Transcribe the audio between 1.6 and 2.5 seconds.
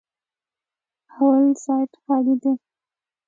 سات خالي